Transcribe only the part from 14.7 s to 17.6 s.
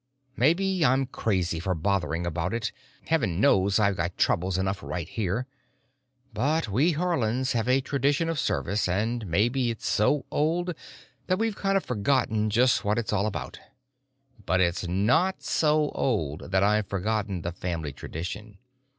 not so old that I've forgotten the